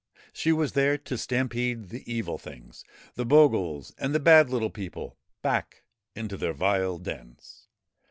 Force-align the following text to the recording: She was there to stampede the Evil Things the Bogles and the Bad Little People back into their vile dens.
She 0.33 0.51
was 0.51 0.71
there 0.71 0.97
to 0.97 1.15
stampede 1.15 1.89
the 1.89 2.01
Evil 2.11 2.39
Things 2.39 2.83
the 3.13 3.23
Bogles 3.23 3.93
and 3.99 4.15
the 4.15 4.19
Bad 4.19 4.49
Little 4.49 4.71
People 4.71 5.19
back 5.43 5.83
into 6.15 6.37
their 6.37 6.53
vile 6.53 6.97
dens. 6.97 7.67